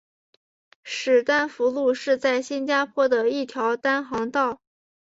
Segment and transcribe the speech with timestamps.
[0.83, 4.59] 史丹福路是在新加坡的一条单行道。